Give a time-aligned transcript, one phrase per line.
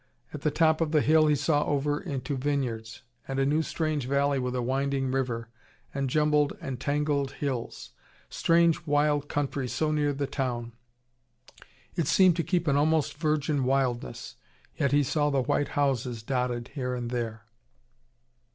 [0.33, 4.07] At the top of the hill he saw over into vineyards, and a new strange
[4.07, 5.49] valley with a winding river,
[5.93, 7.91] and jumbled, entangled hills.
[8.27, 10.71] Strange wild country so near the town.
[11.95, 14.37] It seemed to keep an almost virgin wildness
[14.75, 17.45] yet he saw the white houses dotted here and there.